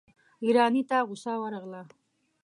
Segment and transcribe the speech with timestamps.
[0.43, 1.81] ايراني ته غصه ورغله.